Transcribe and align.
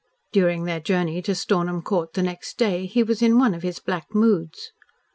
During 0.31 0.63
their 0.63 0.79
journey 0.79 1.21
to 1.21 1.35
Stornham 1.35 1.83
Court 1.83 2.13
the 2.13 2.23
next 2.23 2.57
day 2.57 2.87
he 2.87 3.03
was 3.03 3.21
in 3.21 3.37
one 3.37 3.53
of 3.53 3.61
his 3.61 3.77
black 3.77 4.15
moods. 4.15 4.71